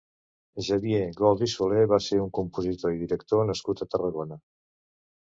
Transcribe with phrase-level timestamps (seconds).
[0.67, 4.39] Xavier Gols i Soler va ser un compositor i director nascut a Tarragona.